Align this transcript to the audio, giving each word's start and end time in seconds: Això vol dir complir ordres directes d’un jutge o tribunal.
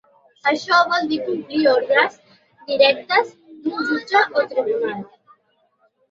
Això 0.51 0.77
vol 0.91 1.03
dir 1.09 1.17
complir 1.25 1.59
ordres 1.71 2.15
directes 2.69 3.29
d’un 3.67 3.85
jutge 3.91 4.23
o 4.41 4.47
tribunal. 4.55 5.05